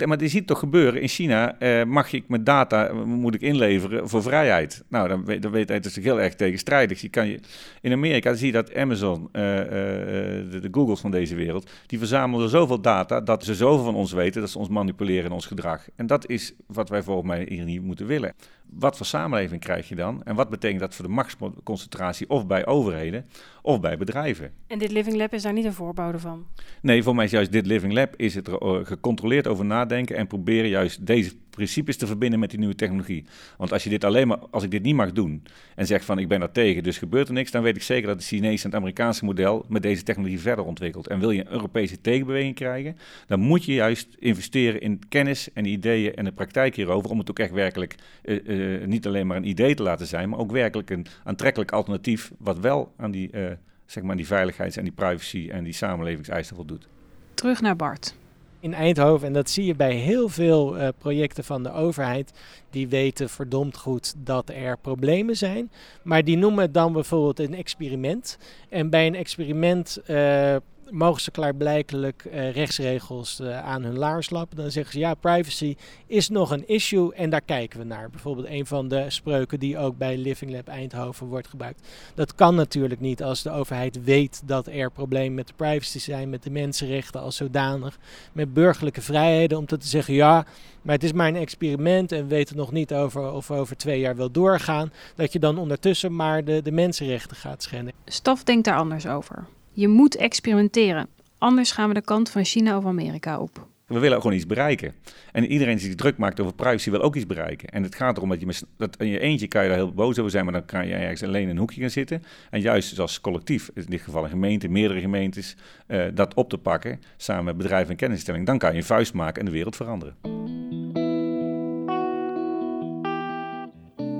maar 0.06 0.22
je 0.22 0.28
ziet 0.28 0.46
toch 0.46 0.58
gebeuren. 0.58 1.02
In 1.02 1.08
China 1.08 1.58
eh, 1.58 1.84
mag 1.84 2.12
ik 2.12 2.28
mijn 2.28 2.44
data 2.44 2.92
moet 2.92 3.34
ik 3.34 3.40
inleveren 3.40 4.08
voor 4.08 4.22
vrijheid. 4.22 4.84
Nou, 4.88 5.08
dan 5.08 5.24
weet, 5.24 5.42
dan 5.42 5.50
weet 5.50 5.68
hij, 5.68 5.76
het 5.76 5.86
is 5.86 5.96
heel 5.96 6.20
erg 6.20 6.34
tegenstrijdig. 6.34 7.00
Je 7.00 7.08
kan 7.08 7.28
je, 7.28 7.40
in 7.80 7.92
Amerika 7.92 8.34
zie 8.34 8.46
je 8.46 8.52
dat 8.52 8.74
Amazon, 8.74 9.28
uh, 9.32 9.42
uh, 9.42 9.66
de, 9.70 10.58
de, 10.60 10.68
Googles 10.70 11.00
van 11.00 11.10
deze 11.10 11.34
wereld, 11.34 11.70
die 11.86 11.98
verzamelen 11.98 12.48
zoveel 12.48 12.80
data 12.80 13.20
dat 13.20 13.44
ze 13.44 13.54
zoveel 13.54 13.84
van 13.84 13.94
ons 13.94 14.12
weten 14.12 14.40
dat 14.40 14.50
ze 14.50 14.58
ons 14.58 14.68
manipuleren 14.68 15.24
in 15.24 15.32
ons 15.32 15.46
gedrag. 15.46 15.88
En 15.96 16.06
dat 16.06 16.28
is 16.28 16.54
wat 16.66 16.88
wij 16.88 17.02
volgens 17.02 17.26
mij 17.26 17.46
hier 17.48 17.64
niet 17.64 17.82
moeten 17.82 18.06
willen. 18.06 18.34
Wat 18.72 18.96
voor 18.96 19.06
samenleving 19.06 19.60
krijg 19.60 19.88
je 19.88 19.94
dan? 19.94 20.22
En 20.24 20.34
wat 20.34 20.48
betekent 20.48 20.80
dat 20.80 20.94
voor 20.94 21.04
de 21.04 21.10
machtsconcentratie 21.10 22.30
of 22.30 22.46
bij 22.46 22.66
overheden 22.66 23.26
of 23.62 23.80
bij 23.80 23.96
bedrijven? 23.96 24.52
En 24.66 24.78
dit 24.78 24.90
Living 24.90 25.16
Lab 25.16 25.32
is 25.32 25.42
daar 25.42 25.52
niet 25.52 25.64
een 25.64 25.72
voorbode 25.72 26.18
van? 26.18 26.46
Nee, 26.82 26.99
voor 27.02 27.14
mij 27.14 27.24
is 27.24 27.30
juist 27.30 27.52
dit 27.52 27.66
Living 27.66 27.92
Lab 27.92 28.14
is 28.16 28.34
het 28.34 28.48
eh, 28.48 28.78
gecontroleerd 28.82 29.46
over 29.46 29.64
nadenken 29.64 30.16
en 30.16 30.26
proberen 30.26 30.68
juist 30.70 31.06
deze 31.06 31.32
principes 31.50 31.96
te 31.96 32.06
verbinden 32.06 32.38
met 32.38 32.50
die 32.50 32.58
nieuwe 32.58 32.74
technologie. 32.74 33.24
Want 33.56 33.72
als 33.72 33.84
je 33.84 33.90
dit 33.90 34.04
alleen 34.04 34.28
maar, 34.28 34.38
als 34.50 34.62
ik 34.62 34.70
dit 34.70 34.82
niet 34.82 34.94
mag 34.94 35.12
doen 35.12 35.42
en 35.74 35.86
zeg 35.86 36.04
van 36.04 36.18
ik 36.18 36.28
ben 36.28 36.42
er 36.42 36.52
tegen, 36.52 36.82
dus 36.82 36.98
gebeurt 36.98 37.28
er 37.28 37.34
niks, 37.34 37.50
dan 37.50 37.62
weet 37.62 37.76
ik 37.76 37.82
zeker 37.82 38.06
dat 38.06 38.16
het 38.16 38.26
Chinese 38.26 38.64
en 38.64 38.70
het 38.70 38.78
Amerikaanse 38.78 39.24
model 39.24 39.64
met 39.68 39.82
deze 39.82 40.02
technologie 40.02 40.40
verder 40.40 40.64
ontwikkelt. 40.64 41.06
En 41.06 41.18
wil 41.20 41.30
je 41.30 41.40
een 41.40 41.52
Europese 41.52 42.00
tegenbeweging 42.00 42.54
krijgen, 42.54 42.96
dan 43.26 43.40
moet 43.40 43.64
je 43.64 43.72
juist 43.72 44.16
investeren 44.18 44.80
in 44.80 45.02
kennis 45.08 45.52
en 45.52 45.64
ideeën 45.64 46.14
en 46.14 46.24
de 46.24 46.32
praktijk 46.32 46.76
hierover, 46.76 47.10
om 47.10 47.18
het 47.18 47.30
ook 47.30 47.38
echt 47.38 47.52
werkelijk 47.52 47.94
uh, 48.24 48.40
uh, 48.44 48.86
niet 48.86 49.06
alleen 49.06 49.26
maar 49.26 49.36
een 49.36 49.48
idee 49.48 49.74
te 49.74 49.82
laten 49.82 50.06
zijn, 50.06 50.28
maar 50.28 50.38
ook 50.38 50.52
werkelijk 50.52 50.90
een 50.90 51.06
aantrekkelijk 51.24 51.72
alternatief 51.72 52.32
wat 52.38 52.58
wel 52.58 52.92
aan 52.96 53.10
die, 53.10 53.30
uh, 53.32 53.50
zeg 53.90 54.02
maar 54.02 54.16
die 54.16 54.26
veiligheids- 54.26 54.76
en 54.76 54.84
die 54.84 54.92
privacy 54.92 55.48
en 55.50 55.64
die 55.64 55.72
samenlevingseisen 55.72 56.56
voldoet. 56.56 56.88
Terug 57.34 57.60
naar 57.60 57.76
Bart 57.76 58.14
in 58.60 58.74
Eindhoven. 58.74 59.26
En 59.26 59.32
dat 59.32 59.50
zie 59.50 59.64
je 59.64 59.74
bij 59.74 59.94
heel 59.94 60.28
veel 60.28 60.78
uh, 60.78 60.88
projecten 60.98 61.44
van 61.44 61.62
de 61.62 61.72
overheid. 61.72 62.32
Die 62.70 62.88
weten 62.88 63.28
verdomd 63.28 63.76
goed 63.76 64.14
dat 64.18 64.50
er 64.50 64.78
problemen 64.78 65.36
zijn. 65.36 65.70
Maar 66.02 66.24
die 66.24 66.36
noemen 66.36 66.62
het 66.62 66.74
dan 66.74 66.92
bijvoorbeeld 66.92 67.38
een 67.38 67.54
experiment. 67.54 68.38
En 68.68 68.90
bij 68.90 69.06
een 69.06 69.14
experiment 69.14 69.98
uh, 70.06 70.56
mogen 70.90 71.20
ze 71.20 71.30
klaarblijkelijk 71.30 72.24
uh, 72.26 72.52
rechtsregels 72.52 73.40
uh, 73.40 73.62
aan 73.64 73.82
hun 73.82 73.98
laars 73.98 74.30
lappen. 74.30 74.56
Dan 74.56 74.70
zeggen 74.70 74.92
ze 74.92 74.98
ja, 74.98 75.14
privacy 75.14 75.76
is 76.06 76.28
nog 76.28 76.50
een 76.50 76.68
issue 76.68 77.14
en 77.14 77.30
daar 77.30 77.40
kijken 77.40 77.78
we 77.78 77.84
naar. 77.84 78.10
Bijvoorbeeld 78.10 78.46
een 78.46 78.66
van 78.66 78.88
de 78.88 79.04
spreuken 79.08 79.58
die 79.58 79.78
ook 79.78 79.98
bij 79.98 80.16
Living 80.16 80.52
Lab 80.52 80.68
Eindhoven 80.68 81.26
wordt 81.26 81.48
gebruikt. 81.48 81.88
Dat 82.14 82.34
kan 82.34 82.54
natuurlijk 82.54 83.00
niet 83.00 83.22
als 83.22 83.42
de 83.42 83.50
overheid 83.50 84.04
weet 84.04 84.42
dat 84.44 84.66
er 84.66 84.90
problemen 84.90 85.34
met 85.34 85.46
de 85.46 85.54
privacy 85.56 85.98
zijn, 85.98 86.30
met 86.30 86.42
de 86.42 86.50
mensenrechten 86.50 87.20
als 87.20 87.36
zodanig, 87.36 87.98
met 88.32 88.54
burgerlijke 88.54 89.02
vrijheden, 89.02 89.58
om 89.58 89.66
te 89.66 89.76
zeggen 89.80 90.14
ja, 90.14 90.46
maar 90.82 90.94
het 90.94 91.04
is 91.04 91.12
maar 91.12 91.28
een 91.28 91.36
experiment 91.36 92.12
en 92.12 92.22
we 92.22 92.28
weten 92.28 92.56
nog 92.56 92.72
niet 92.72 92.94
over 92.94 93.32
of 93.32 93.48
we 93.48 93.54
over 93.54 93.76
twee 93.76 94.00
jaar 94.00 94.16
wil 94.16 94.30
doorgaan. 94.30 94.92
Dat 95.14 95.32
je 95.32 95.38
dan 95.38 95.58
ondertussen 95.58 96.16
maar 96.16 96.44
de, 96.44 96.62
de 96.62 96.72
mensenrechten 96.72 97.36
gaat 97.36 97.62
schenden. 97.62 97.94
Staf 98.04 98.44
denkt 98.44 98.64
daar 98.64 98.76
anders 98.76 99.06
over. 99.06 99.46
Je 99.72 99.88
moet 99.88 100.16
experimenteren. 100.16 101.08
Anders 101.38 101.72
gaan 101.72 101.88
we 101.88 101.94
de 101.94 102.02
kant 102.02 102.30
van 102.30 102.44
China 102.44 102.76
of 102.76 102.84
Amerika 102.84 103.38
op. 103.38 103.68
We 103.86 103.98
willen 103.98 104.20
gewoon 104.20 104.36
iets 104.36 104.46
bereiken. 104.46 104.94
En 105.32 105.46
iedereen 105.46 105.76
die 105.76 105.86
zich 105.86 105.94
druk 105.94 106.16
maakt 106.16 106.40
over 106.40 106.54
privacy 106.54 106.90
wil 106.90 107.02
ook 107.02 107.16
iets 107.16 107.26
bereiken. 107.26 107.68
En 107.68 107.82
het 107.82 107.94
gaat 107.94 108.16
erom 108.16 108.28
dat 108.28 108.40
je 108.40 108.46
met 108.46 108.64
dat 108.76 108.96
in 108.96 109.06
je 109.06 109.18
eentje 109.18 109.48
kan 109.48 109.62
je 109.62 109.68
daar 109.68 109.76
heel 109.76 109.92
boos 109.92 110.18
over 110.18 110.30
zijn, 110.30 110.44
maar 110.44 110.52
dan 110.52 110.64
kan 110.64 110.86
je 110.86 110.94
ergens 110.94 111.22
alleen 111.22 111.42
in 111.42 111.48
een 111.48 111.58
hoekje 111.58 111.80
gaan 111.80 111.90
zitten. 111.90 112.22
En 112.50 112.60
juist 112.60 112.98
als 112.98 113.20
collectief, 113.20 113.70
in 113.74 113.84
dit 113.88 114.00
geval 114.00 114.24
een 114.24 114.30
gemeente, 114.30 114.68
meerdere 114.68 115.00
gemeentes, 115.00 115.56
uh, 115.86 116.04
dat 116.14 116.34
op 116.34 116.48
te 116.48 116.58
pakken, 116.58 117.00
samen 117.16 117.44
met 117.44 117.56
bedrijven 117.56 117.90
en 117.90 117.96
kennisstelling, 117.96 118.46
dan 118.46 118.58
kan 118.58 118.70
je 118.70 118.76
een 118.76 118.84
vuist 118.84 119.14
maken 119.14 119.40
en 119.40 119.46
de 119.46 119.52
wereld 119.52 119.76
veranderen. 119.76 120.14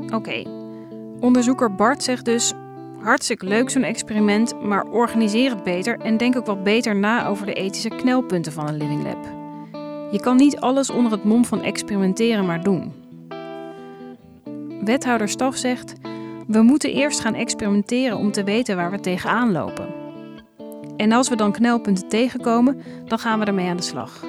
Oké. 0.05 0.15
Okay. 0.15 0.47
Onderzoeker 1.21 1.75
Bart 1.75 2.03
zegt 2.03 2.25
dus: 2.25 2.53
Hartstikke 3.03 3.47
leuk 3.47 3.71
zo'n 3.71 3.83
experiment, 3.83 4.63
maar 4.63 4.85
organiseer 4.85 5.51
het 5.51 5.65
beter 5.65 5.99
en 5.99 6.17
denk 6.17 6.37
ook 6.37 6.47
wat 6.47 6.65
beter 6.65 6.97
na 6.97 7.27
over 7.27 7.47
de 7.47 7.53
ethische 7.53 7.89
knelpunten 7.89 8.53
van 8.53 8.69
een 8.69 8.77
Living 8.77 9.03
Lab. 9.03 9.39
Je 10.11 10.21
kan 10.21 10.37
niet 10.37 10.61
alles 10.61 10.91
onder 10.91 11.13
het 11.13 11.25
mom 11.25 11.45
van 11.45 11.63
experimenteren 11.63 12.47
maar 12.47 12.63
doen. 12.63 12.93
Wethouder 14.85 15.29
Staf 15.29 15.57
zegt: 15.57 15.93
We 16.47 16.63
moeten 16.63 16.93
eerst 16.93 17.21
gaan 17.21 17.35
experimenteren 17.35 18.17
om 18.17 18.33
te 18.33 18.45
weten 18.45 18.77
waar 18.77 18.91
we 18.91 19.01
tegenaan 19.01 19.53
lopen. 19.53 19.89
En 20.97 21.13
als 21.13 21.29
we 21.29 21.37
dan 21.37 21.53
knelpunten 21.53 22.09
tegenkomen, 22.09 22.83
dan 23.05 23.19
gaan 23.19 23.39
we 23.39 23.45
ermee 23.45 23.69
aan 23.69 23.77
de 23.77 23.83
slag. 23.83 24.25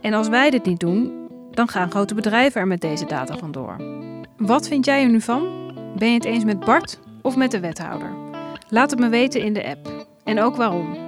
En 0.00 0.12
als 0.12 0.28
wij 0.28 0.50
dit 0.50 0.64
niet 0.64 0.80
doen, 0.80 1.28
dan 1.50 1.68
gaan 1.68 1.90
grote 1.90 2.14
bedrijven 2.14 2.60
er 2.60 2.66
met 2.66 2.80
deze 2.80 3.06
data 3.06 3.36
vandoor. 3.36 3.76
Wat 4.36 4.68
vind 4.68 4.84
jij 4.84 5.02
er 5.02 5.10
nu 5.10 5.20
van? 5.20 5.46
Ben 5.98 6.08
je 6.08 6.14
het 6.14 6.24
eens 6.24 6.44
met 6.44 6.60
Bart 6.60 6.98
of 7.26 7.36
met 7.36 7.50
de 7.50 7.60
wethouder? 7.60 8.10
Laat 8.68 8.90
het 8.90 9.00
me 9.00 9.08
weten 9.08 9.40
in 9.42 9.52
de 9.52 9.66
app. 9.66 10.06
En 10.24 10.40
ook 10.40 10.56
waarom. 10.56 11.05